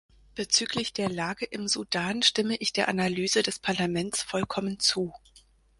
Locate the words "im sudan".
1.45-2.23